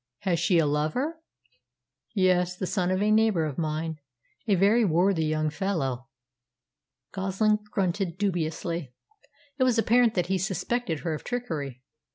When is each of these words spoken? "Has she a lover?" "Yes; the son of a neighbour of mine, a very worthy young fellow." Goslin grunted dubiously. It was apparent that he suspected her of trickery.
"Has 0.21 0.39
she 0.39 0.57
a 0.57 0.65
lover?" 0.65 1.21
"Yes; 2.15 2.55
the 2.57 2.65
son 2.65 2.89
of 2.89 3.03
a 3.03 3.11
neighbour 3.11 3.45
of 3.45 3.59
mine, 3.59 3.99
a 4.47 4.55
very 4.55 4.83
worthy 4.83 5.25
young 5.27 5.51
fellow." 5.51 6.07
Goslin 7.11 7.59
grunted 7.69 8.17
dubiously. 8.17 8.95
It 9.59 9.63
was 9.63 9.77
apparent 9.77 10.15
that 10.15 10.25
he 10.25 10.39
suspected 10.39 11.01
her 11.01 11.13
of 11.13 11.23
trickery. 11.23 11.83